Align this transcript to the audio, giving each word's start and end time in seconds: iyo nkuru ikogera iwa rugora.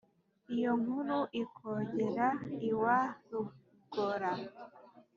iyo 0.55 0.71
nkuru 0.81 1.17
ikogera 1.43 2.27
iwa 2.69 2.99
rugora. 3.29 4.31